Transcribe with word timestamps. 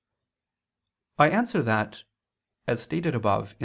I 1.19 1.29
answer 1.29 1.61
that, 1.61 2.03
As 2.65 2.81
stated 2.81 3.13
above 3.13 3.51
(A. 3.51 3.55